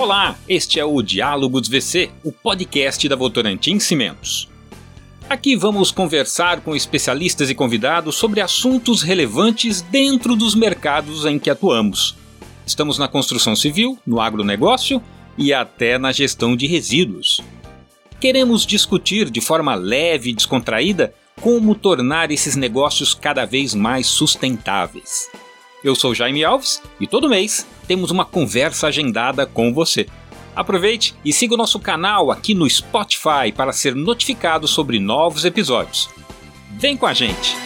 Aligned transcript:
Olá, 0.00 0.34
este 0.48 0.80
é 0.80 0.84
o 0.84 1.02
Diálogos 1.02 1.68
VC, 1.68 2.10
o 2.24 2.32
podcast 2.32 3.06
da 3.06 3.14
Votorantim 3.14 3.78
Cimentos. 3.78 4.48
Aqui 5.28 5.54
vamos 5.54 5.90
conversar 5.90 6.62
com 6.62 6.74
especialistas 6.74 7.50
e 7.50 7.54
convidados 7.54 8.14
sobre 8.14 8.40
assuntos 8.40 9.02
relevantes 9.02 9.82
dentro 9.82 10.34
dos 10.34 10.54
mercados 10.54 11.26
em 11.26 11.38
que 11.38 11.50
atuamos. 11.50 12.16
Estamos 12.66 12.96
na 12.98 13.08
construção 13.08 13.54
civil, 13.54 13.98
no 14.06 14.22
agronegócio 14.22 15.02
e 15.36 15.52
até 15.52 15.98
na 15.98 16.12
gestão 16.12 16.56
de 16.56 16.66
resíduos. 16.66 17.42
Queremos 18.18 18.64
discutir 18.64 19.28
de 19.28 19.42
forma 19.42 19.74
leve 19.74 20.30
e 20.30 20.34
descontraída 20.34 21.12
como 21.42 21.74
tornar 21.74 22.30
esses 22.30 22.56
negócios 22.56 23.12
cada 23.12 23.44
vez 23.44 23.74
mais 23.74 24.06
sustentáveis. 24.06 25.28
Eu 25.82 25.94
sou 25.94 26.14
Jaime 26.14 26.44
Alves 26.44 26.82
e 27.00 27.06
todo 27.06 27.28
mês 27.28 27.66
temos 27.88 28.10
uma 28.10 28.24
conversa 28.24 28.88
agendada 28.88 29.46
com 29.46 29.72
você. 29.72 30.06
Aproveite 30.54 31.14
e 31.24 31.32
siga 31.32 31.54
o 31.54 31.56
nosso 31.56 31.80
canal 31.80 32.30
aqui 32.30 32.54
no 32.54 32.68
Spotify 32.68 33.50
para 33.54 33.72
ser 33.72 33.94
notificado 33.94 34.68
sobre 34.68 34.98
novos 34.98 35.44
episódios. 35.46 36.10
Vem 36.72 36.96
com 36.96 37.06
a 37.06 37.14
gente! 37.14 37.56